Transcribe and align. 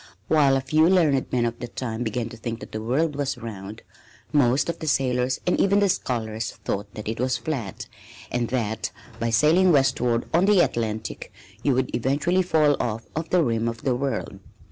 While 0.29 0.57
a 0.57 0.61
few 0.61 0.89
learned 0.89 1.31
men 1.31 1.45
of 1.45 1.59
the 1.59 1.67
time 1.67 2.01
began 2.01 2.27
to 2.29 2.35
think 2.35 2.59
that 2.59 2.71
the 2.71 2.81
world 2.81 3.15
was 3.15 3.37
round, 3.37 3.83
most 4.33 4.67
of 4.67 4.79
the 4.79 4.87
sailors 4.87 5.39
and 5.45 5.59
even 5.59 5.77
the 5.79 5.89
scholars 5.89 6.53
thought 6.65 6.91
that 6.95 7.07
it 7.07 7.19
was 7.19 7.37
flat 7.37 7.85
and 8.31 8.47
that 8.47 8.89
by 9.19 9.29
sailing 9.29 9.71
westward 9.71 10.25
on 10.33 10.45
the 10.45 10.61
Atlantic 10.61 11.31
you 11.61 11.75
would 11.75 11.93
eventually 11.95 12.41
fall 12.41 12.75
off 12.79 13.05
of 13.15 13.29
the 13.29 13.43
rim 13.43 13.67
of 13.67 13.83
the 13.83 13.95
world. 13.95 14.39